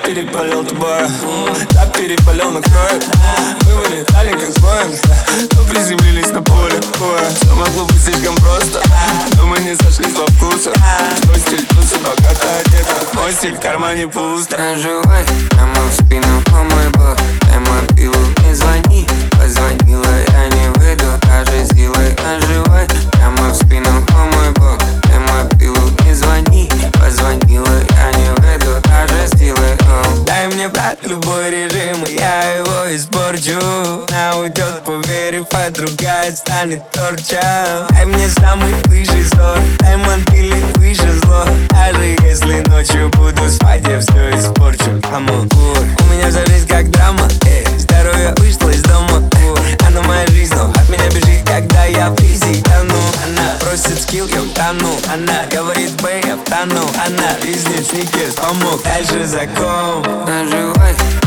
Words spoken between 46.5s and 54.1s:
как драма, эй Здоровье вышло из дома, просит